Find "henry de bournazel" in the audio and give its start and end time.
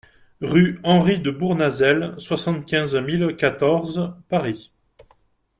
0.83-2.15